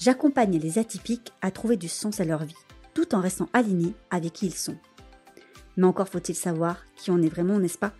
j'accompagne 0.00 0.58
les 0.58 0.78
atypiques 0.78 1.32
à 1.42 1.50
trouver 1.50 1.76
du 1.76 1.88
sens 1.88 2.20
à 2.20 2.24
leur 2.24 2.44
vie, 2.44 2.54
tout 2.94 3.14
en 3.14 3.20
restant 3.20 3.48
alignés 3.52 3.94
avec 4.10 4.32
qui 4.32 4.46
ils 4.46 4.54
sont. 4.54 4.78
Mais 5.76 5.86
encore 5.86 6.08
faut-il 6.08 6.34
savoir 6.34 6.84
qui 6.96 7.10
on 7.10 7.22
est 7.22 7.28
vraiment, 7.28 7.58
n'est-ce 7.58 7.78
pas? 7.78 7.92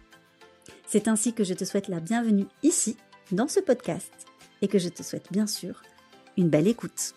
C'est 0.86 1.06
ainsi 1.06 1.34
que 1.34 1.44
je 1.44 1.54
te 1.54 1.64
souhaite 1.64 1.88
la 1.88 2.00
bienvenue 2.00 2.46
ici, 2.62 2.96
dans 3.30 3.46
ce 3.46 3.60
podcast, 3.60 4.12
et 4.62 4.68
que 4.68 4.78
je 4.78 4.88
te 4.88 5.02
souhaite 5.02 5.30
bien 5.30 5.46
sûr 5.46 5.82
une 6.36 6.48
belle 6.48 6.66
écoute. 6.66 7.14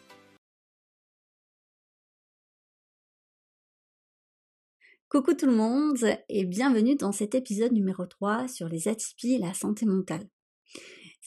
Coucou 5.10 5.34
tout 5.34 5.46
le 5.46 5.56
monde 5.56 6.04
et 6.28 6.44
bienvenue 6.44 6.96
dans 6.96 7.12
cet 7.12 7.36
épisode 7.36 7.72
numéro 7.72 8.06
3 8.06 8.48
sur 8.48 8.68
les 8.68 8.88
atypies 8.88 9.36
et 9.36 9.40
la 9.40 9.54
santé 9.54 9.86
mentale. 9.86 10.28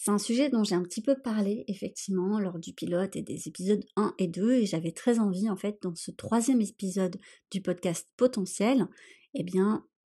C'est 0.06 0.12
un 0.12 0.19
sujet 0.19 0.51
dont 0.51 0.62
j'ai 0.62 0.77
un 0.77 0.84
petit 0.84 1.02
peu 1.02 1.16
parlé 1.20 1.65
effectivement 1.66 2.38
lors 2.38 2.60
du 2.60 2.73
pilote 2.73 3.16
et 3.16 3.23
des 3.23 3.48
épisodes 3.48 3.84
1 3.96 4.15
et 4.19 4.29
2 4.29 4.52
et 4.52 4.65
j'avais 4.65 4.92
très 4.92 5.19
envie 5.19 5.51
en 5.51 5.56
fait 5.56 5.82
dans 5.82 5.96
ce 5.96 6.12
troisième 6.12 6.60
épisode 6.60 7.16
du 7.51 7.60
podcast 7.60 8.09
potentiel 8.16 8.87
eh 9.34 9.45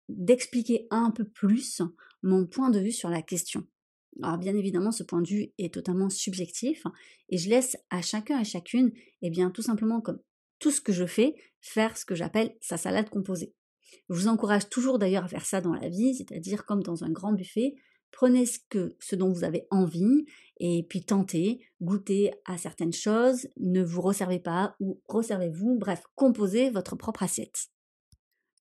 d'expliquer 0.08 0.86
un 0.92 1.10
peu 1.10 1.24
plus 1.24 1.82
mon 2.22 2.46
point 2.46 2.70
de 2.70 2.78
vue 2.78 2.92
sur 2.92 3.10
la 3.10 3.22
question. 3.22 3.66
Alors 4.22 4.38
bien 4.38 4.54
évidemment 4.54 4.92
ce 4.92 5.02
point 5.02 5.20
de 5.20 5.26
vue 5.26 5.50
est 5.58 5.74
totalement 5.74 6.10
subjectif 6.10 6.84
et 7.28 7.36
je 7.36 7.50
laisse 7.50 7.76
à 7.90 8.00
chacun 8.00 8.38
et 8.38 8.44
chacune 8.44 8.92
eh 9.22 9.32
tout 9.52 9.62
simplement 9.62 10.00
comme 10.00 10.20
tout 10.60 10.70
ce 10.70 10.80
que 10.80 10.92
je 10.92 11.06
fais 11.06 11.34
faire 11.60 11.98
ce 11.98 12.04
que 12.04 12.14
j'appelle 12.14 12.54
sa 12.60 12.76
salade 12.76 13.10
composée. 13.10 13.52
Je 14.08 14.14
vous 14.14 14.28
encourage 14.28 14.68
toujours 14.68 15.00
d'ailleurs 15.00 15.24
à 15.24 15.28
faire 15.28 15.44
ça 15.44 15.60
dans 15.60 15.74
la 15.74 15.88
vie, 15.88 16.14
c'est-à-dire 16.14 16.64
comme 16.66 16.84
dans 16.84 17.02
un 17.02 17.10
grand 17.10 17.32
buffet, 17.32 17.74
Prenez 18.10 18.46
ce, 18.46 18.58
que, 18.68 18.96
ce 19.00 19.16
dont 19.16 19.30
vous 19.30 19.44
avez 19.44 19.66
envie 19.70 20.24
et 20.60 20.84
puis 20.88 21.04
tentez, 21.04 21.60
goûtez 21.80 22.32
à 22.44 22.58
certaines 22.58 22.92
choses, 22.92 23.48
ne 23.58 23.82
vous 23.82 24.00
resservez 24.00 24.40
pas 24.40 24.74
ou 24.80 25.00
resservez-vous, 25.06 25.78
bref, 25.78 26.02
composez 26.14 26.70
votre 26.70 26.96
propre 26.96 27.22
assiette. 27.22 27.68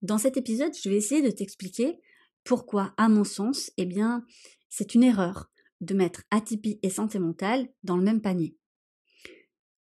Dans 0.01 0.17
cet 0.17 0.37
épisode, 0.37 0.73
je 0.75 0.89
vais 0.89 0.97
essayer 0.97 1.21
de 1.21 1.31
t'expliquer 1.31 1.99
pourquoi, 2.43 2.93
à 2.97 3.09
mon 3.09 3.23
sens, 3.23 3.71
eh 3.77 3.85
bien, 3.85 4.25
c'est 4.69 4.93
une 4.93 5.03
erreur 5.03 5.49
de 5.81 5.93
mettre 5.95 6.23
atypie 6.29 6.79
et 6.83 6.89
santé 6.89 7.19
mentale 7.19 7.67
dans 7.83 7.97
le 7.97 8.03
même 8.03 8.21
panier. 8.21 8.55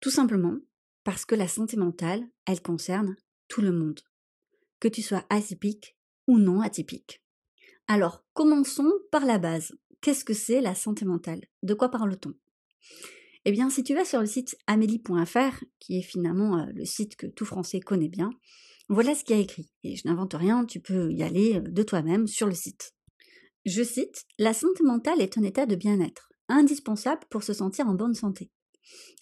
Tout 0.01 0.11
simplement 0.11 0.57
parce 1.05 1.25
que 1.25 1.35
la 1.35 1.49
santé 1.49 1.77
mentale, 1.77 2.25
elle 2.47 2.63
concerne 2.63 3.17
tout 3.49 3.61
le 3.61 3.73
monde, 3.73 4.01
que 4.81 4.89
tu 4.89 5.03
sois 5.03 5.25
atypique 5.31 5.97
ou 6.27 6.39
non 6.39 6.61
atypique. 6.61 7.22
Alors, 7.93 8.25
commençons 8.33 8.91
par 9.11 9.27
la 9.27 9.37
base. 9.37 9.75
Qu'est-ce 10.01 10.25
que 10.25 10.33
c'est 10.33 10.63
la 10.63 10.75
santé 10.75 11.05
mentale? 11.05 11.43
De 11.63 11.75
quoi 11.75 11.91
parle-t-on? 11.91 12.33
Eh 13.45 13.53
bien, 13.53 13.69
si 13.69 13.85
tu 13.85 13.95
vas 13.95 14.07
sur 14.07 14.21
le 14.21 14.27
site 14.27 14.57
amélie.fr, 14.67 15.63
qui 15.79 15.99
est 15.99 16.03
finalement 16.03 16.57
euh, 16.57 16.65
le 16.75 16.87
site 16.87 17.17
que 17.17 17.27
tout 17.27 17.45
Français 17.45 17.81
connaît 17.81 18.09
bien, 18.09 18.31
voilà 18.89 19.15
ce 19.15 19.25
qu'il 19.25 19.37
y 19.37 19.39
a 19.39 19.43
écrit. 19.43 19.71
Et 19.85 19.95
je 19.95 20.09
n'invente 20.09 20.33
rien, 20.33 20.65
tu 20.65 20.81
peux 20.81 21.13
y 21.13 21.23
aller 21.23 21.57
euh, 21.57 21.61
de 21.61 21.83
toi-même 21.83 22.27
sur 22.27 22.47
le 22.47 22.55
site. 22.55 22.95
Je 23.67 23.83
cite 23.83 24.25
La 24.39 24.55
santé 24.55 24.85
mentale 24.85 25.21
est 25.21 25.37
un 25.37 25.43
état 25.43 25.67
de 25.67 25.77
bien-être, 25.77 26.31
indispensable 26.49 27.27
pour 27.29 27.43
se 27.43 27.53
sentir 27.53 27.89
en 27.89 27.95
bonne 27.95 28.15
santé. 28.15 28.51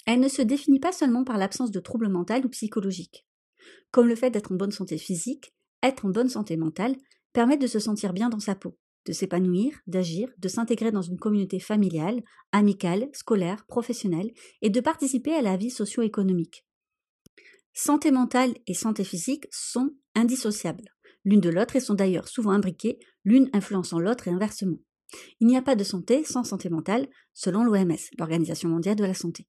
Elle 0.06 0.20
ne 0.20 0.28
se 0.28 0.42
définit 0.42 0.78
pas 0.78 0.92
seulement 0.92 1.24
par 1.24 1.38
l'absence 1.38 1.72
de 1.72 1.80
troubles 1.80 2.08
mentaux 2.08 2.44
ou 2.44 2.48
psychologiques. 2.50 3.26
Comme 3.90 4.06
le 4.06 4.14
fait 4.14 4.30
d'être 4.30 4.52
en 4.52 4.56
bonne 4.56 4.70
santé 4.70 4.96
physique, 4.96 5.56
être 5.82 6.06
en 6.06 6.10
bonne 6.10 6.28
santé 6.28 6.56
mentale 6.56 6.94
permet 7.32 7.56
de 7.56 7.66
se 7.66 7.78
sentir 7.78 8.12
bien 8.12 8.28
dans 8.28 8.40
sa 8.40 8.54
peau, 8.54 8.78
de 9.06 9.12
s'épanouir, 9.12 9.72
d'agir, 9.86 10.28
de 10.38 10.48
s'intégrer 10.48 10.90
dans 10.90 11.02
une 11.02 11.18
communauté 11.18 11.58
familiale, 11.58 12.22
amicale, 12.52 13.08
scolaire, 13.12 13.64
professionnelle 13.66 14.30
et 14.62 14.70
de 14.70 14.80
participer 14.80 15.34
à 15.34 15.42
la 15.42 15.56
vie 15.56 15.70
socio-économique. 15.70 16.66
Santé 17.72 18.10
mentale 18.10 18.54
et 18.66 18.74
santé 18.74 19.04
physique 19.04 19.46
sont 19.50 19.90
indissociables 20.14 20.90
l'une 21.24 21.40
de 21.40 21.50
l'autre 21.50 21.76
et 21.76 21.80
sont 21.80 21.94
d'ailleurs 21.94 22.28
souvent 22.28 22.52
imbriquées, 22.52 22.98
l'une 23.24 23.50
influençant 23.52 23.98
l'autre 23.98 24.28
et 24.28 24.30
inversement. 24.30 24.78
Il 25.40 25.46
n'y 25.46 25.56
a 25.56 25.62
pas 25.62 25.76
de 25.76 25.84
santé 25.84 26.24
sans 26.24 26.44
santé 26.44 26.68
mentale, 26.68 27.08
selon 27.34 27.64
l'OMS, 27.64 27.96
l'Organisation 28.18 28.68
mondiale 28.68 28.96
de 28.96 29.04
la 29.04 29.14
santé. 29.14 29.48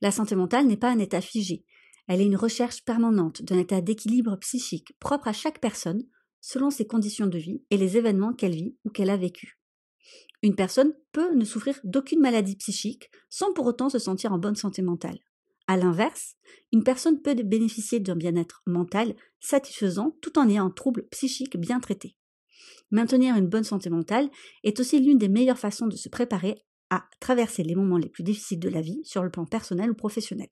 La 0.00 0.10
santé 0.10 0.34
mentale 0.34 0.66
n'est 0.66 0.76
pas 0.76 0.90
un 0.90 0.98
état 0.98 1.20
figé, 1.20 1.64
elle 2.08 2.20
est 2.20 2.26
une 2.26 2.36
recherche 2.36 2.84
permanente 2.84 3.42
d'un 3.42 3.58
état 3.58 3.80
d'équilibre 3.80 4.36
psychique 4.36 4.92
propre 4.98 5.28
à 5.28 5.32
chaque 5.32 5.60
personne, 5.60 6.02
selon 6.42 6.68
ses 6.68 6.86
conditions 6.86 7.26
de 7.26 7.38
vie 7.38 7.62
et 7.70 7.78
les 7.78 7.96
événements 7.96 8.34
qu'elle 8.34 8.54
vit 8.54 8.76
ou 8.84 8.90
qu'elle 8.90 9.08
a 9.08 9.16
vécus. 9.16 9.56
Une 10.42 10.56
personne 10.56 10.92
peut 11.12 11.34
ne 11.34 11.44
souffrir 11.44 11.78
d'aucune 11.84 12.20
maladie 12.20 12.56
psychique 12.56 13.10
sans 13.30 13.54
pour 13.54 13.64
autant 13.64 13.88
se 13.88 13.98
sentir 13.98 14.32
en 14.32 14.38
bonne 14.38 14.56
santé 14.56 14.82
mentale. 14.82 15.20
À 15.68 15.76
l'inverse, 15.76 16.34
une 16.72 16.82
personne 16.82 17.22
peut 17.22 17.34
bénéficier 17.34 18.00
d'un 18.00 18.16
bien-être 18.16 18.62
mental 18.66 19.14
satisfaisant 19.40 20.16
tout 20.20 20.38
en 20.38 20.48
ayant 20.48 20.66
un 20.66 20.70
trouble 20.70 21.06
psychique 21.10 21.56
bien 21.56 21.78
traité. 21.78 22.16
Maintenir 22.90 23.36
une 23.36 23.46
bonne 23.46 23.64
santé 23.64 23.88
mentale 23.88 24.28
est 24.64 24.80
aussi 24.80 24.98
l'une 24.98 25.18
des 25.18 25.28
meilleures 25.28 25.58
façons 25.58 25.86
de 25.86 25.96
se 25.96 26.08
préparer 26.08 26.64
à 26.90 27.04
traverser 27.20 27.62
les 27.62 27.76
moments 27.76 27.96
les 27.96 28.10
plus 28.10 28.24
difficiles 28.24 28.60
de 28.60 28.68
la 28.68 28.82
vie 28.82 29.00
sur 29.04 29.22
le 29.22 29.30
plan 29.30 29.46
personnel 29.46 29.90
ou 29.90 29.94
professionnel. 29.94 30.48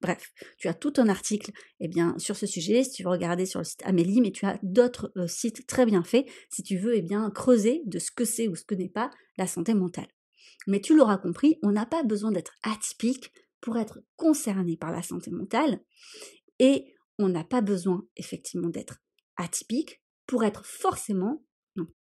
Bref, 0.00 0.32
tu 0.58 0.68
as 0.68 0.74
tout 0.74 0.92
un 0.96 1.08
article 1.08 1.52
eh 1.80 1.88
bien, 1.88 2.18
sur 2.18 2.36
ce 2.36 2.46
sujet, 2.46 2.84
si 2.84 2.90
tu 2.92 3.02
veux 3.02 3.10
regarder 3.10 3.46
sur 3.46 3.60
le 3.60 3.64
site 3.64 3.82
Amélie, 3.84 4.20
mais 4.20 4.30
tu 4.30 4.46
as 4.46 4.58
d'autres 4.62 5.12
euh, 5.16 5.26
sites 5.26 5.66
très 5.66 5.86
bien 5.86 6.02
faits 6.02 6.26
si 6.50 6.62
tu 6.62 6.76
veux 6.78 6.96
eh 6.96 7.02
bien, 7.02 7.30
creuser 7.30 7.82
de 7.86 7.98
ce 7.98 8.10
que 8.10 8.24
c'est 8.24 8.48
ou 8.48 8.56
ce 8.56 8.64
que 8.64 8.74
n'est 8.74 8.88
pas 8.88 9.10
la 9.38 9.46
santé 9.46 9.74
mentale. 9.74 10.08
Mais 10.66 10.80
tu 10.80 10.96
l'auras 10.96 11.18
compris, 11.18 11.58
on 11.62 11.70
n'a 11.70 11.86
pas 11.86 12.02
besoin 12.02 12.32
d'être 12.32 12.54
atypique 12.62 13.32
pour 13.60 13.78
être 13.78 14.00
concerné 14.16 14.76
par 14.76 14.92
la 14.92 15.02
santé 15.02 15.30
mentale 15.30 15.80
et 16.58 16.94
on 17.18 17.28
n'a 17.28 17.44
pas 17.44 17.60
besoin 17.60 18.06
effectivement 18.16 18.68
d'être 18.68 18.98
atypique 19.36 20.02
pour 20.26 20.44
être 20.44 20.64
forcément. 20.64 21.42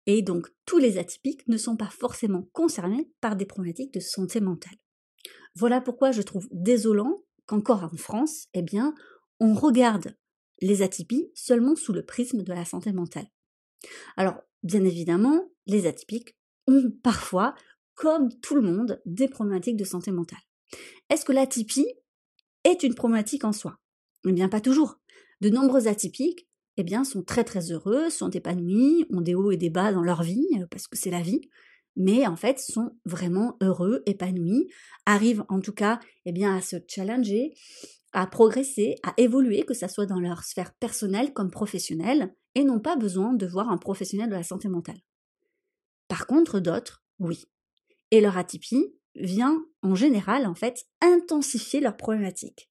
Et 0.07 0.21
donc 0.21 0.47
tous 0.65 0.77
les 0.77 0.97
atypiques 0.99 1.47
ne 1.47 1.57
sont 1.57 1.77
pas 1.77 1.89
forcément 1.89 2.43
concernés 2.53 3.09
par 3.21 3.35
des 3.35 3.45
problématiques 3.45 3.93
de 3.93 3.99
santé 3.99 4.39
mentale. 4.39 4.77
Voilà 5.55 5.81
pourquoi 5.81 6.11
je 6.11 6.21
trouve 6.21 6.47
désolant 6.51 7.24
qu'encore 7.45 7.83
en 7.83 7.97
France, 7.97 8.47
eh 8.53 8.61
bien, 8.61 8.93
on 9.39 9.53
regarde 9.53 10.15
les 10.61 10.81
atypies 10.81 11.29
seulement 11.33 11.75
sous 11.75 11.93
le 11.93 12.05
prisme 12.05 12.43
de 12.43 12.53
la 12.53 12.65
santé 12.65 12.91
mentale. 12.91 13.27
Alors, 14.17 14.35
bien 14.63 14.83
évidemment, 14.83 15.49
les 15.65 15.85
atypiques 15.85 16.35
ont 16.67 16.91
parfois, 17.03 17.55
comme 17.93 18.29
tout 18.39 18.55
le 18.55 18.61
monde, 18.61 19.01
des 19.05 19.27
problématiques 19.27 19.77
de 19.77 19.83
santé 19.83 20.11
mentale. 20.11 20.39
Est-ce 21.09 21.25
que 21.25 21.33
l'atypie 21.33 21.93
est 22.63 22.83
une 22.83 22.95
problématique 22.95 23.43
en 23.43 23.53
soi? 23.53 23.79
Eh 24.27 24.31
bien, 24.31 24.49
pas 24.49 24.61
toujours. 24.61 24.99
De 25.41 25.49
nombreux 25.49 25.87
atypiques, 25.87 26.47
eh 26.77 26.83
bien, 26.83 27.03
sont 27.03 27.23
très 27.23 27.43
très 27.43 27.71
heureux, 27.71 28.09
sont 28.09 28.29
épanouis, 28.29 29.05
ont 29.11 29.21
des 29.21 29.35
hauts 29.35 29.51
et 29.51 29.57
des 29.57 29.69
bas 29.69 29.91
dans 29.91 30.01
leur 30.01 30.23
vie, 30.23 30.47
euh, 30.57 30.65
parce 30.69 30.87
que 30.87 30.97
c'est 30.97 31.11
la 31.11 31.21
vie, 31.21 31.41
mais 31.95 32.27
en 32.27 32.35
fait 32.35 32.59
sont 32.59 32.91
vraiment 33.05 33.57
heureux, 33.61 34.03
épanouis, 34.05 34.69
arrivent 35.05 35.45
en 35.49 35.59
tout 35.59 35.73
cas 35.73 35.99
eh 36.25 36.31
bien, 36.31 36.55
à 36.55 36.61
se 36.61 36.77
challenger, 36.87 37.53
à 38.13 38.27
progresser, 38.27 38.95
à 39.03 39.13
évoluer, 39.17 39.63
que 39.63 39.73
ce 39.73 39.87
soit 39.87 40.05
dans 40.05 40.19
leur 40.19 40.43
sphère 40.43 40.73
personnelle 40.73 41.33
comme 41.33 41.51
professionnelle, 41.51 42.33
et 42.55 42.63
n'ont 42.63 42.79
pas 42.79 42.95
besoin 42.95 43.33
de 43.33 43.45
voir 43.45 43.69
un 43.69 43.77
professionnel 43.77 44.29
de 44.29 44.35
la 44.35 44.43
santé 44.43 44.69
mentale. 44.69 44.99
Par 46.07 46.25
contre, 46.25 46.59
d'autres, 46.59 47.03
oui. 47.19 47.45
Et 48.11 48.21
leur 48.21 48.37
atypie 48.37 48.95
vient 49.15 49.65
en 49.81 49.95
général 49.95 50.45
en 50.45 50.55
fait 50.55 50.85
intensifier 51.01 51.81
leurs 51.81 51.97
problématiques. 51.97 52.69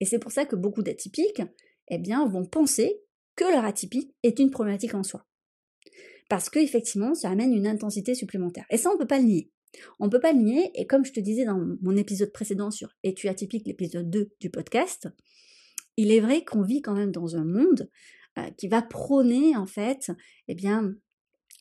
Et 0.00 0.04
c'est 0.04 0.18
pour 0.18 0.32
ça 0.32 0.44
que 0.44 0.56
beaucoup 0.56 0.82
d'atypiques 0.82 1.42
eh 1.88 1.98
bien, 1.98 2.26
vont 2.26 2.44
penser 2.44 3.00
que 3.36 3.44
leur 3.44 3.64
atypie 3.64 4.12
est 4.22 4.38
une 4.38 4.50
problématique 4.50 4.94
en 4.94 5.02
soi 5.02 5.24
parce 6.28 6.50
qu'effectivement, 6.50 7.14
ça 7.14 7.30
amène 7.30 7.52
une 7.52 7.66
intensité 7.66 8.14
supplémentaire. 8.14 8.66
Et 8.70 8.76
ça, 8.76 8.90
on 8.90 8.94
ne 8.94 8.98
peut 8.98 9.06
pas 9.06 9.18
le 9.18 9.24
nier. 9.24 9.50
On 9.98 10.06
ne 10.06 10.10
peut 10.10 10.20
pas 10.20 10.32
le 10.32 10.40
nier, 10.40 10.70
et 10.74 10.86
comme 10.86 11.04
je 11.04 11.12
te 11.12 11.20
disais 11.20 11.44
dans 11.44 11.60
mon 11.82 11.96
épisode 11.96 12.32
précédent 12.32 12.70
sur 12.70 12.88
Es-tu 13.02 13.28
atypique, 13.28 13.66
l'épisode 13.66 14.08
2 14.10 14.30
du 14.40 14.50
podcast, 14.50 15.08
il 15.96 16.10
est 16.10 16.20
vrai 16.20 16.44
qu'on 16.44 16.62
vit 16.62 16.80
quand 16.80 16.94
même 16.94 17.12
dans 17.12 17.36
un 17.36 17.44
monde 17.44 17.90
euh, 18.38 18.50
qui 18.56 18.68
va 18.68 18.82
prôner, 18.82 19.56
en 19.56 19.66
fait, 19.66 20.10
eh 20.48 20.54
bien, 20.54 20.94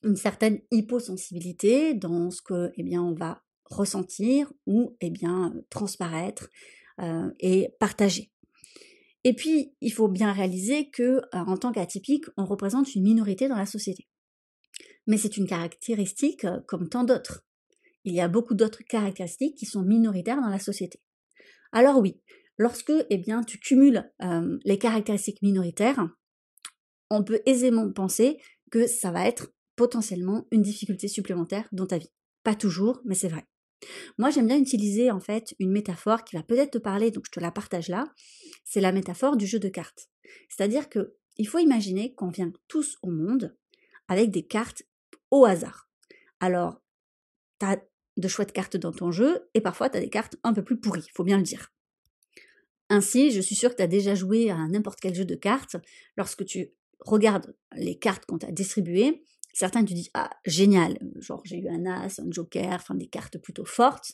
une 0.04 0.16
certaine 0.16 0.60
hyposensibilité 0.72 1.94
dans 1.94 2.30
ce 2.32 2.42
que, 2.42 2.72
eh 2.76 2.84
bien, 2.84 3.02
on 3.02 3.14
va 3.14 3.44
ressentir 3.66 4.54
ou, 4.66 4.96
eh 5.02 5.10
bien, 5.10 5.54
transparaître 5.70 6.50
et 7.40 7.70
partagé. 7.80 8.32
Et 9.24 9.34
puis, 9.34 9.76
il 9.82 9.92
faut 9.92 10.08
bien 10.08 10.32
réaliser 10.32 10.90
que, 10.90 11.22
en 11.32 11.58
tant 11.58 11.72
qu'atypique, 11.72 12.26
on 12.38 12.46
représente 12.46 12.96
une 12.96 13.04
minorité 13.04 13.48
dans 13.48 13.58
la 13.58 13.66
société. 13.66 14.08
Mais 15.08 15.18
c'est 15.18 15.38
une 15.38 15.48
caractéristique 15.48 16.46
comme 16.68 16.90
tant 16.90 17.04
d'autres. 17.04 17.44
Il 18.04 18.14
y 18.14 18.22
a 18.22 18.28
beaucoup 18.28 18.54
d'autres 18.54 18.84
caractéristiques 18.84 19.58
qui 19.58 19.66
sont 19.66 19.82
minoritaires 19.82 20.42
dans 20.42 20.50
la 20.50 20.60
société. 20.60 21.02
Alors 21.72 21.98
oui, 22.00 22.22
lorsque 22.58 22.94
eh 23.10 23.18
bien, 23.18 23.44
tu 23.44 23.60
cumules 23.60 24.10
les 24.64 24.78
caractéristiques 24.78 25.42
minoritaires, 25.42 26.08
on 27.10 27.24
peut 27.24 27.42
aisément 27.46 27.92
penser 27.92 28.38
que 28.72 28.86
ça 28.86 29.12
va 29.12 29.28
être 29.28 29.54
potentiellement 29.76 30.46
une 30.52 30.62
difficulté 30.62 31.08
supplémentaire 31.08 31.68
dans 31.72 31.86
ta 31.86 31.98
vie. 31.98 32.12
Pas 32.44 32.56
toujours, 32.56 33.02
mais 33.06 33.16
c'est 33.16 33.30
vrai. 33.30 33.46
Moi, 34.18 34.30
j'aime 34.32 34.48
bien 34.48 34.58
utiliser 34.58 35.12
en 35.12 35.20
fait 35.20 35.54
une 35.60 35.72
métaphore 35.72 36.24
qui 36.24 36.36
va 36.36 36.44
peut-être 36.44 36.72
te 36.72 36.78
parler, 36.78 37.12
donc 37.12 37.26
je 37.28 37.32
te 37.32 37.40
la 37.40 37.52
partage 37.52 37.90
là. 37.90 38.12
C'est 38.66 38.82
la 38.82 38.92
métaphore 38.92 39.38
du 39.38 39.46
jeu 39.46 39.60
de 39.60 39.70
cartes. 39.70 40.10
C'est-à-dire 40.50 40.90
que 40.90 41.16
il 41.38 41.48
faut 41.48 41.60
imaginer 41.60 42.16
qu'on 42.16 42.30
vient 42.30 42.52
tous 42.68 42.98
au 43.04 43.12
monde 43.12 43.56
avec 44.08 44.32
des 44.32 44.46
cartes 44.46 44.84
au 45.32 45.46
hasard. 45.46 45.90
Alors, 46.40 46.82
tu 47.60 47.66
as 47.66 47.82
de 48.18 48.28
chouettes 48.28 48.52
cartes 48.52 48.78
dans 48.78 48.92
ton 48.92 49.12
jeu 49.12 49.50
et 49.54 49.62
parfois 49.62 49.90
tu 49.90 49.98
as 49.98 50.02
des 50.02 50.10
cartes 50.10 50.36
un 50.44 50.54
peu 50.54 50.64
plus 50.64 50.80
pourries, 50.80 51.08
faut 51.14 51.24
bien 51.24 51.38
le 51.38 51.44
dire. 51.44 51.72
Ainsi, 52.90 53.32
je 53.32 53.42
suis 53.42 53.56
sûre 53.56 53.72
que 53.72 53.76
tu 53.76 53.84
as 53.84 53.88
déjà 53.88 54.16
joué 54.16 54.50
à 54.50 54.58
n'importe 54.68 55.00
quel 55.02 55.14
jeu 55.14 55.26
de 55.26 55.36
cartes. 55.36 55.76
Lorsque 56.16 56.46
tu 56.46 56.72
regardes 57.00 57.54
les 57.76 58.00
cartes 58.00 58.26
qu'on 58.26 58.38
t'a 58.38 58.52
distribuées, 58.52 59.24
certains 59.54 59.84
te 59.84 59.94
disent 59.94 60.10
Ah, 60.14 60.30
génial, 60.46 60.98
genre 61.20 61.42
j'ai 61.44 61.58
eu 61.58 61.68
un 61.68 61.86
as, 61.86 62.20
un 62.20 62.32
joker, 62.32 62.74
enfin 62.74 62.96
des 62.96 63.08
cartes 63.08 63.38
plutôt 63.40 63.66
fortes. 63.66 64.14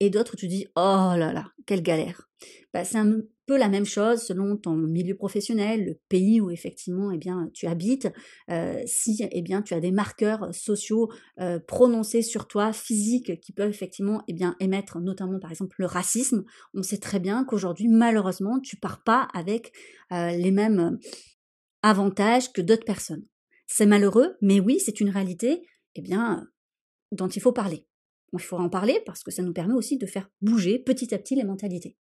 Et 0.00 0.08
d'autres, 0.10 0.36
tu 0.36 0.48
dis 0.48 0.66
Oh 0.76 1.12
là 1.16 1.32
là, 1.32 1.52
quelle 1.66 1.82
galère. 1.82 2.28
Bah, 2.72 2.84
c'est 2.84 2.98
un 2.98 3.20
peu 3.46 3.58
la 3.58 3.68
même 3.68 3.84
chose 3.84 4.22
selon 4.22 4.56
ton 4.56 4.74
milieu 4.74 5.14
professionnel, 5.14 5.84
le 5.84 6.00
pays 6.08 6.40
où 6.40 6.50
effectivement 6.50 7.10
eh 7.10 7.18
bien, 7.18 7.50
tu 7.52 7.66
habites, 7.66 8.08
euh, 8.48 8.80
si 8.86 9.22
eh 9.30 9.42
bien, 9.42 9.60
tu 9.60 9.74
as 9.74 9.80
des 9.80 9.92
marqueurs 9.92 10.54
sociaux 10.54 11.10
euh, 11.40 11.58
prononcés 11.58 12.22
sur 12.22 12.46
toi, 12.46 12.72
physiques, 12.72 13.40
qui 13.40 13.52
peuvent 13.52 13.68
effectivement 13.68 14.22
eh 14.28 14.32
bien, 14.32 14.56
émettre 14.60 15.00
notamment 15.00 15.38
par 15.38 15.50
exemple 15.50 15.76
le 15.78 15.86
racisme. 15.86 16.44
On 16.74 16.82
sait 16.82 16.98
très 16.98 17.20
bien 17.20 17.44
qu'aujourd'hui, 17.44 17.88
malheureusement, 17.88 18.60
tu 18.60 18.76
pars 18.76 19.02
pas 19.02 19.28
avec 19.34 19.72
euh, 20.12 20.30
les 20.30 20.50
mêmes 20.50 20.98
avantages 21.82 22.52
que 22.52 22.62
d'autres 22.62 22.84
personnes. 22.84 23.26
C'est 23.66 23.86
malheureux, 23.86 24.36
mais 24.40 24.60
oui, 24.60 24.80
c'est 24.80 25.00
une 25.00 25.10
réalité 25.10 25.62
eh 25.96 26.02
bien, 26.02 26.46
dont 27.12 27.28
il 27.28 27.42
faut 27.42 27.52
parler. 27.52 27.89
Il 28.32 28.40
faut 28.40 28.56
en 28.56 28.68
parler 28.68 29.00
parce 29.06 29.22
que 29.22 29.30
ça 29.30 29.42
nous 29.42 29.52
permet 29.52 29.74
aussi 29.74 29.96
de 29.96 30.06
faire 30.06 30.30
bouger 30.40 30.78
petit 30.78 31.14
à 31.14 31.18
petit 31.18 31.34
les 31.34 31.44
mentalités. 31.44 31.96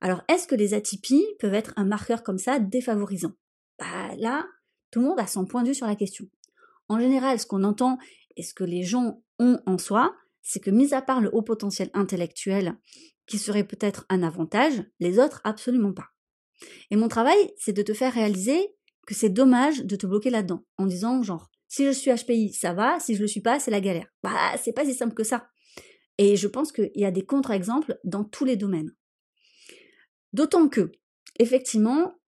Alors, 0.00 0.22
est-ce 0.28 0.46
que 0.46 0.54
les 0.54 0.74
atypies 0.74 1.26
peuvent 1.38 1.54
être 1.54 1.72
un 1.76 1.84
marqueur 1.84 2.22
comme 2.22 2.38
ça 2.38 2.58
défavorisant? 2.58 3.32
Bah, 3.78 4.14
Là, 4.16 4.46
tout 4.90 5.00
le 5.00 5.06
monde 5.06 5.20
a 5.20 5.26
son 5.26 5.44
point 5.44 5.62
de 5.62 5.68
vue 5.68 5.74
sur 5.74 5.86
la 5.86 5.96
question. 5.96 6.26
En 6.88 6.98
général, 6.98 7.38
ce 7.38 7.46
qu'on 7.46 7.64
entend 7.64 7.98
et 8.36 8.42
ce 8.42 8.54
que 8.54 8.64
les 8.64 8.82
gens 8.82 9.22
ont 9.38 9.60
en 9.66 9.78
soi, 9.78 10.14
c'est 10.42 10.60
que, 10.60 10.70
mis 10.70 10.94
à 10.94 11.02
part 11.02 11.20
le 11.20 11.30
haut 11.34 11.42
potentiel 11.42 11.90
intellectuel, 11.92 12.76
qui 13.26 13.38
serait 13.38 13.64
peut-être 13.64 14.06
un 14.08 14.22
avantage, 14.22 14.82
les 15.00 15.18
autres 15.18 15.40
absolument 15.44 15.92
pas. 15.92 16.08
Et 16.90 16.96
mon 16.96 17.08
travail, 17.08 17.36
c'est 17.58 17.74
de 17.74 17.82
te 17.82 17.92
faire 17.92 18.14
réaliser 18.14 18.74
que 19.06 19.14
c'est 19.14 19.28
dommage 19.28 19.84
de 19.84 19.96
te 19.96 20.06
bloquer 20.06 20.30
là-dedans, 20.30 20.64
en 20.78 20.86
disant 20.86 21.22
genre, 21.22 21.50
si 21.68 21.84
je 21.84 21.90
suis 21.90 22.10
HPI, 22.10 22.54
ça 22.54 22.72
va, 22.72 22.98
si 22.98 23.14
je 23.14 23.20
le 23.20 23.26
suis 23.26 23.42
pas, 23.42 23.60
c'est 23.60 23.70
la 23.70 23.80
galère. 23.80 24.06
Bah, 24.22 24.56
c'est 24.62 24.72
pas 24.72 24.84
si 24.84 24.94
simple 24.94 25.14
que 25.14 25.24
ça. 25.24 25.48
Et 26.18 26.36
je 26.36 26.48
pense 26.48 26.72
qu'il 26.72 26.90
y 26.94 27.04
a 27.04 27.10
des 27.10 27.24
contre-exemples 27.24 27.98
dans 28.04 28.24
tous 28.24 28.44
les 28.44 28.56
domaines. 28.56 28.94
D'autant 30.32 30.68
que, 30.68 30.92
effectivement, 31.38 32.18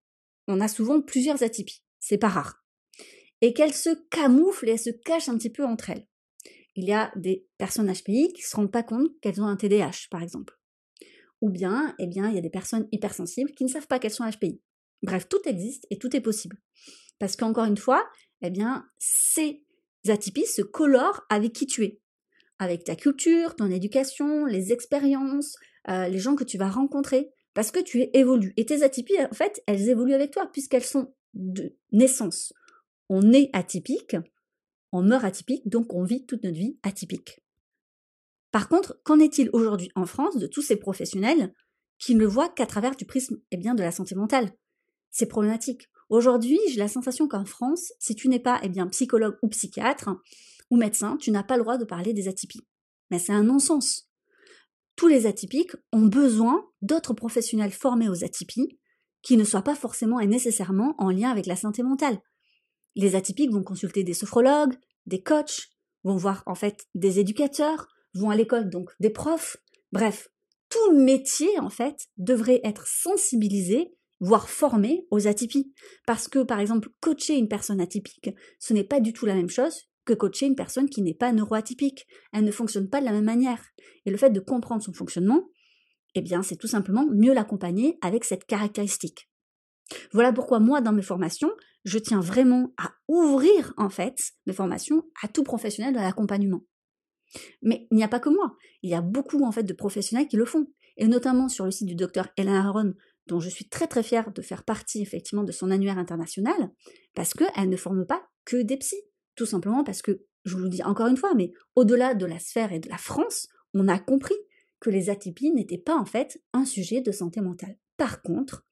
on 0.47 0.61
a 0.61 0.67
souvent 0.67 1.01
plusieurs 1.01 1.43
atypies. 1.43 1.83
C'est 1.99 2.17
pas 2.17 2.29
rare. 2.29 2.63
Et 3.41 3.53
qu'elles 3.53 3.73
se 3.73 3.89
camouflent 4.09 4.67
et 4.69 4.71
elles 4.71 4.79
se 4.79 4.89
cachent 4.89 5.29
un 5.29 5.37
petit 5.37 5.49
peu 5.49 5.65
entre 5.65 5.89
elles. 5.89 6.07
Il 6.75 6.85
y 6.85 6.93
a 6.93 7.11
des 7.15 7.47
personnes 7.57 7.91
HPI 7.91 8.31
qui 8.33 8.43
se 8.43 8.55
rendent 8.55 8.71
pas 8.71 8.83
compte 8.83 9.11
qu'elles 9.19 9.41
ont 9.41 9.47
un 9.47 9.57
TDAH, 9.57 10.07
par 10.09 10.23
exemple. 10.23 10.57
Ou 11.41 11.49
bien, 11.49 11.95
eh 11.99 12.07
bien, 12.07 12.29
il 12.29 12.35
y 12.35 12.37
a 12.37 12.41
des 12.41 12.49
personnes 12.49 12.87
hypersensibles 12.91 13.51
qui 13.51 13.65
ne 13.65 13.69
savent 13.69 13.87
pas 13.87 13.99
qu'elles 13.99 14.11
sont 14.11 14.29
HPI. 14.29 14.61
Bref, 15.03 15.27
tout 15.27 15.41
existe 15.45 15.85
et 15.89 15.97
tout 15.97 16.15
est 16.15 16.21
possible. 16.21 16.57
Parce 17.19 17.35
qu'encore 17.35 17.65
une 17.65 17.77
fois, 17.77 18.07
eh 18.41 18.49
bien, 18.49 18.87
ces 18.99 19.63
atypies 20.07 20.45
se 20.45 20.61
colorent 20.61 21.25
avec 21.29 21.53
qui 21.53 21.65
tu 21.65 21.83
es. 21.83 21.99
Avec 22.61 22.83
ta 22.83 22.95
culture, 22.95 23.55
ton 23.55 23.71
éducation, 23.71 24.45
les 24.45 24.71
expériences, 24.71 25.57
euh, 25.89 26.07
les 26.07 26.19
gens 26.19 26.35
que 26.35 26.43
tu 26.43 26.59
vas 26.59 26.69
rencontrer. 26.69 27.31
Parce 27.55 27.71
que 27.71 27.79
tu 27.79 28.05
évolues. 28.13 28.53
Et 28.55 28.67
tes 28.67 28.83
atypies, 28.83 29.19
en 29.19 29.33
fait, 29.33 29.63
elles 29.65 29.89
évoluent 29.89 30.13
avec 30.13 30.29
toi, 30.29 30.47
puisqu'elles 30.53 30.83
sont 30.83 31.11
de 31.33 31.75
naissance. 31.91 32.53
On 33.09 33.33
est 33.33 33.49
atypique, 33.53 34.15
on 34.91 35.01
meurt 35.01 35.25
atypique, 35.25 35.67
donc 35.67 35.91
on 35.95 36.03
vit 36.03 36.23
toute 36.23 36.43
notre 36.43 36.55
vie 36.55 36.77
atypique. 36.83 37.41
Par 38.51 38.69
contre, 38.69 39.01
qu'en 39.03 39.19
est-il 39.19 39.49
aujourd'hui 39.53 39.89
en 39.95 40.05
France 40.05 40.37
de 40.37 40.45
tous 40.45 40.61
ces 40.61 40.75
professionnels 40.75 41.51
qui 41.97 42.13
ne 42.13 42.27
voient 42.27 42.49
qu'à 42.49 42.67
travers 42.67 42.95
du 42.95 43.05
prisme 43.05 43.41
eh 43.49 43.57
bien, 43.57 43.73
de 43.73 43.81
la 43.81 43.91
santé 43.91 44.13
mentale? 44.13 44.51
C'est 45.09 45.25
problématique. 45.25 45.89
Aujourd'hui, 46.09 46.59
j'ai 46.69 46.77
la 46.77 46.87
sensation 46.87 47.27
qu'en 47.27 47.45
France, 47.45 47.91
si 47.97 48.13
tu 48.13 48.27
n'es 48.27 48.39
pas 48.39 48.59
eh 48.61 48.69
bien, 48.69 48.85
psychologue 48.87 49.37
ou 49.41 49.47
psychiatre 49.47 50.09
ou 50.71 50.77
médecin, 50.77 51.17
tu 51.17 51.29
n'as 51.29 51.43
pas 51.43 51.57
le 51.57 51.63
droit 51.63 51.77
de 51.77 51.85
parler 51.85 52.13
des 52.13 52.27
atypies. 52.27 52.65
Mais 53.11 53.19
c'est 53.19 53.33
un 53.33 53.43
non-sens. 53.43 54.09
Tous 54.95 55.07
les 55.07 55.27
atypiques 55.27 55.75
ont 55.91 56.07
besoin 56.07 56.65
d'autres 56.81 57.13
professionnels 57.13 57.71
formés 57.71 58.09
aux 58.09 58.23
atypies 58.23 58.79
qui 59.21 59.37
ne 59.37 59.43
soient 59.43 59.61
pas 59.61 59.75
forcément 59.75 60.19
et 60.19 60.27
nécessairement 60.27 60.95
en 60.97 61.11
lien 61.11 61.29
avec 61.29 61.45
la 61.45 61.55
santé 61.55 61.83
mentale. 61.83 62.19
Les 62.95 63.15
atypiques 63.15 63.51
vont 63.51 63.63
consulter 63.63 64.03
des 64.03 64.13
sophrologues, 64.13 64.73
des 65.05 65.21
coachs, 65.21 65.69
vont 66.03 66.15
voir 66.15 66.41
en 66.47 66.55
fait 66.55 66.87
des 66.95 67.19
éducateurs, 67.19 67.87
vont 68.13 68.29
à 68.29 68.35
l'école 68.35 68.69
donc 68.69 68.89
des 68.99 69.09
profs. 69.09 69.57
Bref, 69.91 70.29
tout 70.69 70.93
métier 70.93 71.59
en 71.59 71.69
fait 71.69 72.07
devrait 72.17 72.61
être 72.63 72.87
sensibilisé 72.87 73.93
voire 74.21 74.49
former 74.49 75.05
aux 75.09 75.27
atypies. 75.27 75.73
Parce 76.05 76.27
que, 76.27 76.43
par 76.43 76.59
exemple, 76.59 76.89
coacher 77.01 77.35
une 77.35 77.49
personne 77.49 77.81
atypique, 77.81 78.29
ce 78.59 78.73
n'est 78.73 78.83
pas 78.83 78.99
du 78.99 79.13
tout 79.13 79.25
la 79.25 79.35
même 79.35 79.49
chose 79.49 79.90
coacher 80.13 80.45
une 80.45 80.55
personne 80.55 80.89
qui 80.89 81.01
n'est 81.01 81.13
pas 81.13 81.31
neuroatypique. 81.31 82.07
Elle 82.33 82.43
ne 82.43 82.51
fonctionne 82.51 82.89
pas 82.89 82.99
de 82.99 83.05
la 83.05 83.11
même 83.11 83.25
manière. 83.25 83.63
Et 84.05 84.11
le 84.11 84.17
fait 84.17 84.29
de 84.29 84.39
comprendre 84.39 84.83
son 84.83 84.93
fonctionnement, 84.93 85.49
eh 86.15 86.21
bien, 86.21 86.43
c'est 86.43 86.57
tout 86.57 86.67
simplement 86.67 87.05
mieux 87.11 87.33
l'accompagner 87.33 87.97
avec 88.01 88.23
cette 88.23 88.45
caractéristique. 88.45 89.29
Voilà 90.13 90.31
pourquoi 90.33 90.59
moi, 90.59 90.81
dans 90.81 90.93
mes 90.93 91.01
formations, 91.01 91.51
je 91.83 91.97
tiens 91.97 92.19
vraiment 92.19 92.73
à 92.77 92.93
ouvrir, 93.07 93.73
en 93.77 93.89
fait, 93.89 94.17
mes 94.45 94.53
formations 94.53 95.03
à 95.23 95.27
tout 95.27 95.43
professionnel 95.43 95.93
de 95.93 95.99
l'accompagnement. 95.99 96.61
Mais 97.61 97.87
il 97.91 97.97
n'y 97.97 98.03
a 98.03 98.07
pas 98.07 98.19
que 98.19 98.29
moi. 98.29 98.55
Il 98.81 98.89
y 98.89 98.93
a 98.93 99.01
beaucoup, 99.01 99.43
en 99.43 99.51
fait, 99.51 99.63
de 99.63 99.73
professionnels 99.73 100.27
qui 100.27 100.37
le 100.37 100.45
font. 100.45 100.67
Et 100.97 101.07
notamment 101.07 101.49
sur 101.49 101.65
le 101.65 101.71
site 101.71 101.87
du 101.87 101.95
docteur 101.95 102.27
Ellen 102.37 102.53
Aaron, 102.53 102.93
dont 103.27 103.39
je 103.39 103.49
suis 103.49 103.69
très 103.69 103.87
très 103.87 104.03
fière 104.03 104.31
de 104.31 104.41
faire 104.41 104.63
partie 104.63 105.01
effectivement 105.01 105.43
de 105.43 105.51
son 105.51 105.71
annuaire 105.71 105.97
international, 105.97 106.71
parce 107.15 107.33
qu'elle 107.33 107.69
ne 107.69 107.77
forme 107.77 108.05
pas 108.05 108.23
que 108.45 108.61
des 108.61 108.77
psys. 108.77 109.01
Tout 109.35 109.45
simplement 109.45 109.83
parce 109.83 110.01
que, 110.01 110.23
je 110.45 110.55
vous 110.55 110.63
le 110.63 110.69
dis 110.69 110.83
encore 110.83 111.07
une 111.07 111.17
fois, 111.17 111.33
mais 111.35 111.51
au-delà 111.75 112.15
de 112.15 112.25
la 112.25 112.39
sphère 112.39 112.71
et 112.73 112.79
de 112.79 112.89
la 112.89 112.97
France, 112.97 113.47
on 113.73 113.87
a 113.87 113.99
compris 113.99 114.35
que 114.79 114.89
les 114.89 115.09
atypies 115.09 115.51
n'étaient 115.51 115.77
pas 115.77 115.95
en 115.95 116.05
fait 116.05 116.41
un 116.53 116.65
sujet 116.65 117.01
de 117.01 117.11
santé 117.11 117.41
mentale. 117.41 117.77
Par 117.97 118.21
contre, 118.21 118.65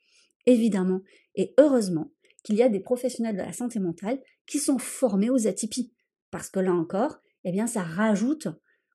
évidemment 0.46 1.02
et 1.36 1.54
heureusement 1.58 2.12
qu'il 2.44 2.56
y 2.56 2.64
a 2.64 2.70
des 2.70 2.80
professionnels 2.80 3.36
de 3.38 3.42
la 3.42 3.54
santé 3.54 3.80
mentale 3.80 4.20
qui 4.46 4.60
sont 4.60 4.80
formés 4.80 5.30
aux 5.30 5.48
atypies. 5.48 5.94
Parce 6.32 6.50
que 6.50 6.60
là 6.60 6.74
encore, 6.74 7.20
eh 7.44 7.52
bien, 7.52 7.68
ça 7.68 7.84
rajoute, 7.84 8.48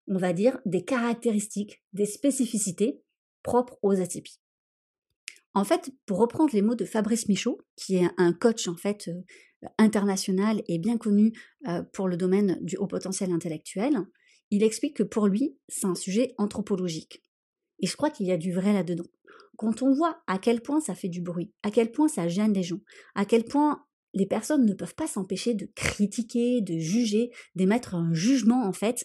on 0.09 0.19
va 0.19 0.33
dire, 0.33 0.59
des 0.67 0.85
caractéristiques, 0.85 1.83
des 1.93 2.07
spécificités 2.07 3.03
propres 3.43 3.79
aux 3.83 4.01
atypies. 4.01 4.41
En 5.55 5.65
fait, 5.65 5.93
pour 6.07 6.19
reprendre 6.19 6.51
les 6.53 6.63
mots 6.63 6.75
de 6.75 6.85
Fabrice 6.85 7.29
Michaud, 7.29 7.61
qui 7.77 7.97
est 7.97 8.11
un 8.17 8.33
coach 8.33 8.67
en 8.67 8.77
fait 8.77 9.07
euh, 9.09 9.23
international 9.79 10.63
et 10.69 10.79
bien 10.79 10.99
connu 10.99 11.33
euh, 11.69 11.83
pour 11.93 12.09
le 12.09 12.17
domaine 12.17 12.59
du 12.61 12.77
haut 12.77 12.87
potentiel 12.87 13.33
intellectuel, 13.33 13.99
il 14.51 14.63
explique 14.63 14.97
que 14.97 15.03
pour 15.03 15.27
lui, 15.27 15.57
c'est 15.69 15.87
un 15.87 15.95
sujet 15.95 16.35
anthropologique. 16.39 17.23
Et 17.81 17.87
je 17.87 17.97
crois 17.97 18.11
qu'il 18.11 18.27
y 18.27 18.33
a 18.33 18.37
du 18.37 18.53
vrai 18.53 18.73
là-dedans. 18.73 19.07
Quand 19.57 19.83
on 19.83 19.93
voit 19.93 20.23
à 20.27 20.39
quel 20.39 20.61
point 20.61 20.81
ça 20.81 20.95
fait 20.95 21.09
du 21.09 21.21
bruit, 21.21 21.53
à 21.63 21.71
quel 21.71 21.91
point 21.91 22.09
ça 22.09 22.29
gêne 22.29 22.53
les 22.53 22.63
gens, 22.63 22.81
à 23.15 23.25
quel 23.25 23.45
point 23.45 23.85
les 24.15 24.27
personnes 24.27 24.65
ne 24.65 24.75
peuvent 24.75 24.95
pas 24.95 25.07
s'empêcher 25.07 25.55
de 25.55 25.69
critiquer, 25.75 26.61
de 26.61 26.79
juger, 26.79 27.31
d'émettre 27.55 27.95
un 27.95 28.13
jugement 28.13 28.67
en 28.67 28.73
fait, 28.73 29.05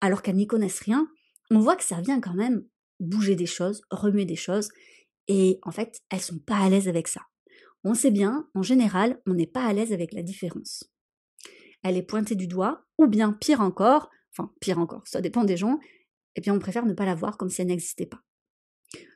alors 0.00 0.22
qu'elles 0.22 0.36
n'y 0.36 0.46
connaissent 0.46 0.80
rien, 0.80 1.08
on 1.50 1.58
voit 1.58 1.76
que 1.76 1.84
ça 1.84 2.00
vient 2.00 2.20
quand 2.20 2.34
même 2.34 2.64
bouger 3.00 3.34
des 3.34 3.46
choses, 3.46 3.82
remuer 3.90 4.24
des 4.24 4.36
choses, 4.36 4.68
et 5.28 5.58
en 5.62 5.70
fait, 5.70 6.00
elles 6.10 6.20
sont 6.20 6.38
pas 6.38 6.56
à 6.56 6.68
l'aise 6.68 6.88
avec 6.88 7.08
ça. 7.08 7.22
On 7.84 7.94
sait 7.94 8.10
bien, 8.10 8.48
en 8.54 8.62
général, 8.62 9.20
on 9.26 9.34
n'est 9.34 9.46
pas 9.46 9.64
à 9.64 9.72
l'aise 9.72 9.92
avec 9.92 10.12
la 10.12 10.22
différence. 10.22 10.84
Elle 11.82 11.96
est 11.96 12.02
pointée 12.02 12.36
du 12.36 12.46
doigt, 12.46 12.86
ou 12.98 13.06
bien 13.06 13.32
pire 13.32 13.60
encore, 13.60 14.10
enfin 14.32 14.52
pire 14.60 14.78
encore, 14.78 15.06
ça 15.06 15.20
dépend 15.20 15.44
des 15.44 15.56
gens, 15.56 15.78
et 16.34 16.36
eh 16.36 16.40
bien 16.40 16.54
on 16.54 16.60
préfère 16.60 16.86
ne 16.86 16.94
pas 16.94 17.04
la 17.04 17.14
voir 17.14 17.36
comme 17.36 17.50
si 17.50 17.60
elle 17.60 17.68
n'existait 17.68 18.06
pas. 18.06 18.22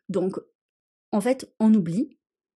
Donc, 0.09 0.37
en 1.13 1.21
fait, 1.21 1.53
on 1.61 1.73
oublie 1.73 2.19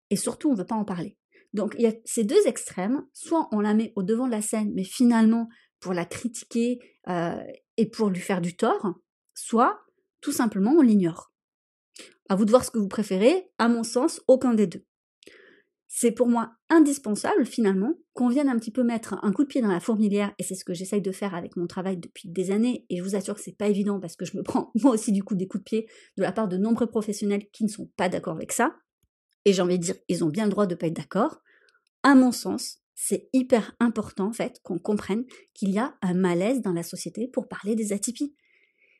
et 0.10 0.16
surtout, 0.16 0.50
on 0.50 0.54
ne 0.54 0.58
veut 0.58 0.66
pas 0.66 0.76
en 0.76 0.86
parler. 0.86 1.18
Donc, 1.54 1.76
il 1.78 1.84
y 1.84 1.88
a 1.88 1.94
ces 2.06 2.24
deux 2.24 2.46
extrêmes. 2.46 3.06
Soit 3.14 3.48
on 3.52 3.60
la 3.60 3.74
met 3.74 3.94
au 3.96 4.04
devant 4.04 4.28
de 4.28 4.32
la 4.32 4.42
scène, 4.42 4.72
mais 4.74 4.84
finalement, 4.84 5.50
pour 5.80 5.94
la 5.94 6.06
critiquer 6.06 6.80
euh, 7.08 7.42
et 7.78 7.90
pour 7.90 8.10
lui 8.10 8.20
faire 8.20 8.42
du 8.42 8.56
tort, 8.56 8.96
soit 9.34 9.86
tout 10.22 10.32
simplement 10.32 10.72
on 10.72 10.82
l'ignore. 10.82 11.34
À 12.30 12.36
vous 12.36 12.46
de 12.46 12.50
voir 12.50 12.66
ce 12.66 12.72
que 12.72 12.80
vous 12.80 12.88
préférez. 12.88 13.52
À 13.58 13.70
mon 13.70 13.84
sens, 13.84 14.22
aucun 14.28 14.54
des 14.54 14.68
deux. 14.68 14.86
C'est 15.88 16.12
pour 16.12 16.27
moi 16.27 16.51
indispensable 16.70 17.46
finalement 17.46 17.94
qu'on 18.13 18.27
vienne 18.27 18.50
un 18.50 18.58
petit 18.58 18.72
peu 18.72 18.84
mettre 18.84 19.15
un 19.24 19.32
coup 19.32 19.44
de 19.44 19.48
pied 19.48 19.62
dans 19.62 19.72
la 19.72 19.79
fourmilière 19.79 20.34
et 20.38 20.44
c'est 20.44 20.56
ce 20.56 20.65
que 20.65 20.74
j'essaye 20.74 21.01
de 21.01 21.12
faire 21.12 21.34
avec 21.34 21.56
mon 21.56 21.65
travail 21.65 21.98
depuis 21.98 22.27
des 22.29 22.51
années 22.51 22.86
et 22.89 22.98
je 22.98 23.03
vous 23.03 23.15
assure 23.15 23.36
que 23.36 23.41
c'est 23.41 23.58
pas 23.58 23.70
évident 23.70 24.00
parce 24.00 24.15
que 24.15 24.25
je 24.25 24.36
me 24.36 24.44
prends 24.44 24.72
moi 24.82 24.91
aussi 24.91 25.12
du 25.13 25.24
coup 25.24 25.36
des 25.36 25.48
coups 25.48 25.63
de 25.63 25.70
pied 25.70 25.88
de 26.17 26.24
la 26.24 26.34
part 26.34 26.50
de 26.50 26.58
nombreux 26.58 26.88
professionnels 26.88 27.50
qui 27.51 27.63
ne 27.63 27.70
sont 27.70 27.89
pas 27.96 28.10
d'accord 28.10 28.36
avec 28.36 28.51
ça 28.51 28.75
et 29.46 29.53
j'ai 29.53 29.62
envie 29.62 29.79
de 29.79 29.84
dire 29.84 29.96
ils 30.10 30.25
ont 30.25 30.29
bien 30.29 30.44
le 30.44 30.51
droit 30.51 30.67
de 30.67 30.75
pas 30.75 30.88
être 30.88 30.98
d'accord. 30.98 31.41
À 32.03 32.15
mon 32.15 32.34
sens, 32.34 32.79
c'est 32.96 33.29
hyper 33.32 33.74
important 33.79 34.27
en 34.27 34.34
fait 34.34 34.60
qu'on 34.62 34.77
comprenne 34.77 35.24
qu'il 35.53 35.70
y 35.70 35.79
a 35.79 35.96
un 36.01 36.13
malaise 36.13 36.62
dans 36.62 36.74
la 36.74 36.84
société 36.84 37.29
pour 37.29 37.48
parler 37.48 37.75
des 37.75 37.94
atypies. 37.94 38.36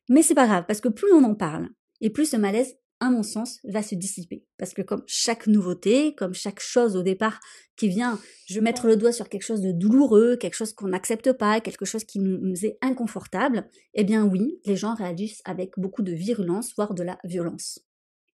Mais 0.08 0.22
c'est 0.22 0.36
pas 0.36 0.48
grave 0.48 0.64
parce 0.66 0.80
que 0.80 0.88
plus 0.88 1.12
on 1.12 1.26
en 1.26 1.36
parle 1.36 1.68
et 2.00 2.10
plus 2.10 2.30
ce 2.30 2.38
malaise 2.38 2.78
à 3.00 3.10
mon 3.10 3.24
sens, 3.24 3.60
va 3.64 3.84
se 3.84 3.96
dissiper. 3.96 4.44
Parce 4.58 4.74
que 4.74 4.82
comme 4.82 5.04
chaque 5.06 5.48
nouveauté, 5.48 6.16
comme 6.16 6.34
chaque 6.34 6.60
chose 6.60 6.96
au 6.96 7.04
départ 7.04 7.40
qui 7.76 7.90
vient, 7.90 8.20
je 8.48 8.56
vais 8.56 8.62
mettre 8.62 8.88
le 8.88 8.96
doigt 8.96 9.12
sur 9.12 9.30
quelque 9.30 9.46
chose 9.46 9.62
de 9.62 9.72
douloureux, 9.72 10.36
quelque 10.36 10.56
chose 10.56 10.74
qu'on 10.74 10.88
n'accepte 10.88 11.34
pas, 11.34 11.62
quelque 11.62 11.86
chose 11.86 12.04
qui 12.04 12.20
nous, 12.20 12.66
est 12.66 12.78
inconfortable, 12.82 13.70
eh 13.94 14.04
bien 14.04 14.26
oui, 14.26 14.60
les 14.66 14.76
gens 14.76 14.96
réagissent 14.96 15.42
avec 15.46 15.74
beaucoup 15.78 16.02
de 16.02 16.14
virulence, 16.14 16.74
voire 16.76 16.94
de 16.94 17.04
la 17.04 17.20
violence. 17.24 17.80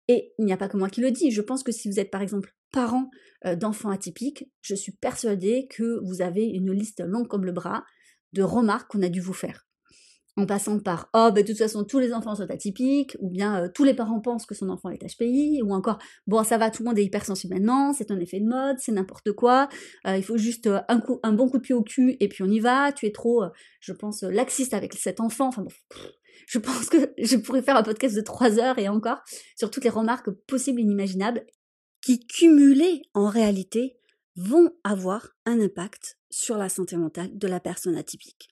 Et 0.07 0.33
il 0.39 0.45
n'y 0.45 0.53
a 0.53 0.57
pas 0.57 0.67
que 0.67 0.77
moi 0.77 0.89
qui 0.89 1.01
le 1.01 1.11
dis, 1.11 1.31
je 1.31 1.41
pense 1.41 1.63
que 1.63 1.71
si 1.71 1.89
vous 1.89 1.99
êtes 1.99 2.11
par 2.11 2.21
exemple 2.21 2.53
parent 2.71 3.09
euh, 3.45 3.55
d'enfants 3.55 3.91
atypiques, 3.91 4.49
je 4.61 4.75
suis 4.75 4.91
persuadée 4.91 5.67
que 5.69 5.99
vous 6.03 6.21
avez 6.21 6.45
une 6.45 6.71
liste 6.71 7.01
longue 7.05 7.27
comme 7.27 7.45
le 7.45 7.51
bras 7.51 7.85
de 8.33 8.43
remarques 8.43 8.91
qu'on 8.91 9.03
a 9.03 9.09
dû 9.09 9.21
vous 9.21 9.33
faire 9.33 9.68
en 10.39 10.45
passant 10.45 10.79
par 10.79 11.09
oh 11.13 11.29
ben 11.33 11.43
de 11.43 11.47
toute 11.47 11.57
façon 11.57 11.83
tous 11.83 11.99
les 11.99 12.13
enfants 12.13 12.35
sont 12.35 12.49
atypiques 12.49 13.15
ou 13.19 13.29
bien 13.29 13.63
euh, 13.63 13.67
tous 13.73 13.83
les 13.83 13.93
parents 13.93 14.21
pensent 14.21 14.45
que 14.45 14.55
son 14.55 14.69
enfant 14.69 14.89
est 14.89 15.05
HPI 15.05 15.61
ou 15.63 15.73
encore 15.73 15.99
bon 16.27 16.43
ça 16.43 16.57
va 16.57 16.71
tout 16.71 16.83
le 16.83 16.89
monde 16.89 16.97
est 16.97 17.03
hypersensible 17.03 17.53
maintenant 17.53 17.93
c'est 17.93 18.11
un 18.11 18.19
effet 18.19 18.39
de 18.39 18.47
mode 18.47 18.77
c'est 18.79 18.91
n'importe 18.91 19.33
quoi 19.33 19.67
euh, 20.07 20.15
il 20.17 20.23
faut 20.23 20.37
juste 20.37 20.67
euh, 20.67 20.79
un 20.87 20.99
coup 20.99 21.19
un 21.23 21.33
bon 21.33 21.49
coup 21.49 21.57
de 21.57 21.63
pied 21.63 21.75
au 21.75 21.83
cul 21.83 22.15
et 22.19 22.29
puis 22.29 22.43
on 22.43 22.47
y 22.47 22.59
va 22.59 22.91
tu 22.91 23.05
es 23.05 23.11
trop 23.11 23.43
je 23.81 23.91
pense 23.93 24.23
laxiste 24.23 24.73
avec 24.73 24.93
cet 24.93 25.19
enfant 25.19 25.47
enfin 25.47 25.63
bon, 25.63 25.71
je 26.47 26.57
pense 26.57 26.87
que 26.89 27.13
je 27.17 27.35
pourrais 27.35 27.61
faire 27.61 27.75
un 27.75 27.83
podcast 27.83 28.15
de 28.15 28.21
trois 28.21 28.59
heures 28.59 28.79
et 28.79 28.87
encore 28.87 29.19
sur 29.57 29.69
toutes 29.69 29.83
les 29.83 29.89
remarques 29.89 30.29
possibles 30.47 30.79
et 30.79 30.83
inimaginables 30.83 31.45
qui 32.01 32.25
cumulées 32.25 33.01
en 33.13 33.27
réalité 33.27 33.97
vont 34.35 34.71
avoir 34.85 35.35
un 35.45 35.59
impact 35.59 36.17
sur 36.29 36.57
la 36.57 36.69
santé 36.69 36.95
mentale 36.95 37.37
de 37.37 37.47
la 37.47 37.59
personne 37.59 37.97
atypique. 37.97 38.49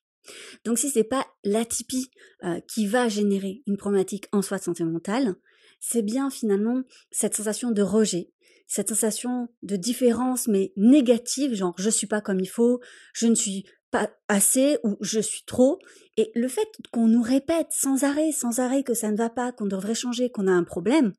Donc 0.64 0.78
si 0.78 0.90
c'est 0.90 1.04
pas 1.04 1.26
l'atypie 1.44 2.12
euh, 2.44 2.60
qui 2.68 2.88
va 2.88 3.08
générer 3.10 3.64
une 3.68 3.78
problématique 3.78 4.28
en 4.32 4.42
soi 4.42 4.58
de 4.58 4.64
santé 4.64 4.84
mentale, 4.84 5.36
c'est 5.80 6.02
bien 6.02 6.30
finalement 6.30 6.82
cette 7.12 7.36
sensation 7.36 7.72
de 7.72 7.82
rejet, 7.82 8.32
cette 8.68 8.90
sensation 8.90 9.50
de 9.64 9.76
différence 9.76 10.48
mais 10.48 10.74
négative, 10.76 11.54
genre 11.54 11.76
je 11.78 11.90
suis 11.90 12.08
pas 12.08 12.22
comme 12.22 12.40
il 12.40 12.50
faut, 12.50 12.80
je 13.14 13.28
ne 13.28 13.36
suis 13.36 13.66
pas 13.92 14.10
assez 14.28 14.78
ou 14.84 14.98
je 15.02 15.20
suis 15.20 15.44
trop. 15.46 15.80
Et 16.18 16.32
le 16.36 16.48
fait 16.48 16.68
qu'on 16.92 17.08
nous 17.08 17.22
répète 17.22 17.68
sans 17.72 18.04
arrêt, 18.04 18.32
sans 18.32 18.60
arrêt 18.60 18.84
que 18.84 18.94
ça 18.94 19.12
ne 19.12 19.18
va 19.18 19.30
pas, 19.30 19.52
qu'on 19.52 19.66
devrait 19.66 19.96
changer, 19.96 20.30
qu'on 20.30 20.48
a 20.48 20.52
un 20.52 20.64
problème, 20.64 21.14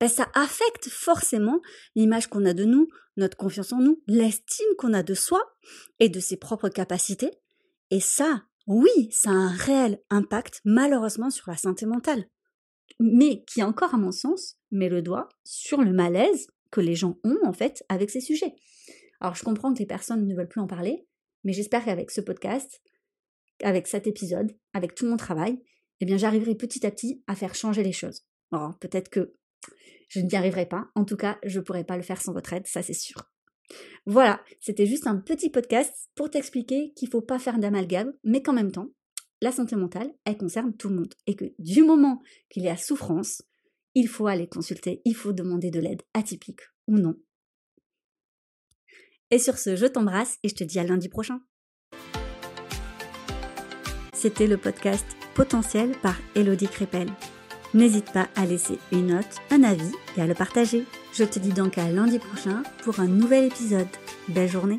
ben 0.00 0.08
ça 0.08 0.28
affecte 0.34 0.88
forcément 0.88 1.60
l'image 1.94 2.28
qu'on 2.28 2.44
a 2.44 2.52
de 2.52 2.64
nous, 2.64 2.88
notre 3.16 3.36
confiance 3.36 3.72
en 3.72 3.78
nous, 3.78 4.02
l'estime 4.06 4.66
qu'on 4.78 4.92
a 4.92 5.02
de 5.02 5.14
soi 5.14 5.40
et 6.00 6.08
de 6.08 6.20
ses 6.20 6.36
propres 6.36 6.68
capacités, 6.68 7.30
et 7.94 8.00
ça, 8.00 8.42
oui, 8.66 9.08
ça 9.12 9.30
a 9.30 9.34
un 9.34 9.54
réel 9.54 10.00
impact, 10.10 10.60
malheureusement, 10.64 11.30
sur 11.30 11.48
la 11.48 11.56
santé 11.56 11.86
mentale. 11.86 12.24
Mais 12.98 13.44
qui, 13.44 13.62
encore 13.62 13.94
à 13.94 13.98
mon 13.98 14.10
sens, 14.10 14.56
met 14.72 14.88
le 14.88 15.00
doigt 15.00 15.28
sur 15.44 15.80
le 15.80 15.92
malaise 15.92 16.48
que 16.72 16.80
les 16.80 16.96
gens 16.96 17.20
ont, 17.22 17.38
en 17.44 17.52
fait, 17.52 17.84
avec 17.88 18.10
ces 18.10 18.20
sujets. 18.20 18.56
Alors, 19.20 19.36
je 19.36 19.44
comprends 19.44 19.72
que 19.72 19.78
les 19.78 19.86
personnes 19.86 20.26
ne 20.26 20.34
veulent 20.34 20.48
plus 20.48 20.60
en 20.60 20.66
parler, 20.66 21.06
mais 21.44 21.52
j'espère 21.52 21.84
qu'avec 21.84 22.10
ce 22.10 22.20
podcast, 22.20 22.82
avec 23.62 23.86
cet 23.86 24.08
épisode, 24.08 24.50
avec 24.72 24.96
tout 24.96 25.06
mon 25.06 25.16
travail, 25.16 25.62
eh 26.00 26.04
bien, 26.04 26.16
j'arriverai 26.16 26.56
petit 26.56 26.84
à 26.84 26.90
petit 26.90 27.22
à 27.28 27.36
faire 27.36 27.54
changer 27.54 27.84
les 27.84 27.92
choses. 27.92 28.26
Alors, 28.50 28.76
peut-être 28.80 29.08
que 29.08 29.34
je 30.08 30.18
n'y 30.18 30.34
arriverai 30.34 30.66
pas. 30.66 30.88
En 30.96 31.04
tout 31.04 31.16
cas, 31.16 31.38
je 31.44 31.60
ne 31.60 31.64
pourrai 31.64 31.84
pas 31.84 31.96
le 31.96 32.02
faire 32.02 32.20
sans 32.20 32.32
votre 32.32 32.54
aide, 32.54 32.66
ça 32.66 32.82
c'est 32.82 32.92
sûr. 32.92 33.30
Voilà, 34.06 34.42
c'était 34.60 34.86
juste 34.86 35.06
un 35.06 35.16
petit 35.16 35.50
podcast 35.50 36.10
pour 36.14 36.30
t'expliquer 36.30 36.92
qu'il 36.94 37.08
ne 37.08 37.12
faut 37.12 37.22
pas 37.22 37.38
faire 37.38 37.58
d'amalgame, 37.58 38.12
mais 38.22 38.42
qu'en 38.42 38.52
même 38.52 38.72
temps, 38.72 38.90
la 39.40 39.52
santé 39.52 39.76
mentale, 39.76 40.12
elle 40.24 40.36
concerne 40.36 40.76
tout 40.76 40.88
le 40.88 40.96
monde. 40.96 41.14
Et 41.26 41.36
que 41.36 41.46
du 41.58 41.82
moment 41.82 42.22
qu'il 42.50 42.64
y 42.64 42.68
a 42.68 42.76
souffrance, 42.76 43.42
il 43.94 44.08
faut 44.08 44.26
aller 44.26 44.48
consulter, 44.48 45.00
il 45.04 45.14
faut 45.14 45.32
demander 45.32 45.70
de 45.70 45.80
l'aide 45.80 46.02
atypique 46.14 46.60
ou 46.86 46.98
non. 46.98 47.14
Et 49.30 49.38
sur 49.38 49.58
ce, 49.58 49.76
je 49.76 49.86
t'embrasse 49.86 50.38
et 50.42 50.48
je 50.48 50.54
te 50.54 50.64
dis 50.64 50.78
à 50.78 50.84
lundi 50.84 51.08
prochain. 51.08 51.40
C'était 54.12 54.46
le 54.46 54.56
podcast 54.56 55.06
Potentiel 55.34 55.92
par 56.00 56.16
Elodie 56.34 56.68
Crépel. 56.68 57.08
N'hésite 57.74 58.12
pas 58.12 58.28
à 58.36 58.46
laisser 58.46 58.78
une 58.92 59.08
note, 59.08 59.40
un 59.50 59.64
avis 59.64 59.92
et 60.16 60.22
à 60.22 60.26
le 60.26 60.34
partager. 60.34 60.84
Je 61.12 61.24
te 61.24 61.40
dis 61.40 61.52
donc 61.52 61.76
à 61.76 61.90
lundi 61.90 62.20
prochain 62.20 62.62
pour 62.84 63.00
un 63.00 63.08
nouvel 63.08 63.46
épisode. 63.46 63.88
Belle 64.28 64.48
journée 64.48 64.78